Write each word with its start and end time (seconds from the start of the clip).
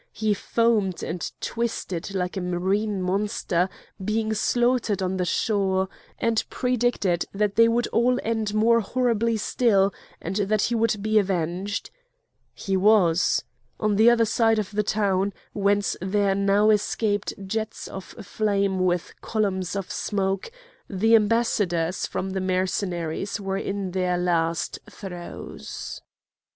He 0.13 0.33
foamed 0.33 1.03
and 1.03 1.31
twisted 1.41 2.15
like 2.15 2.35
a 2.35 2.41
marine 2.41 3.03
monster 3.03 3.69
being 4.03 4.33
slaughtered 4.33 4.99
on 4.99 5.17
the 5.17 5.25
shore, 5.25 5.89
and 6.17 6.43
predicted 6.49 7.25
that 7.35 7.55
they 7.55 7.67
would 7.67 7.85
all 7.89 8.17
end 8.23 8.51
more 8.55 8.79
horribly 8.79 9.37
still, 9.37 9.93
and 10.19 10.37
that 10.37 10.63
he 10.63 10.73
would 10.73 11.03
be 11.03 11.19
avenged. 11.19 11.91
He 12.55 12.75
was. 12.75 13.43
On 13.79 13.95
the 13.95 14.09
other 14.09 14.25
side 14.25 14.57
of 14.57 14.71
the 14.71 14.81
town, 14.81 15.33
whence 15.53 15.95
there 16.01 16.33
now 16.33 16.71
escaped 16.71 17.35
jets 17.45 17.87
of 17.87 18.03
flame 18.05 18.79
with 18.79 19.13
columns 19.21 19.75
of 19.75 19.91
smoke, 19.91 20.51
the 20.89 21.15
ambassadors 21.15 22.07
from 22.07 22.31
the 22.31 22.41
Mercenaries 22.41 23.39
were 23.39 23.57
in 23.59 23.91
their 23.91 24.17
last 24.17 24.79
throes. 24.89 26.01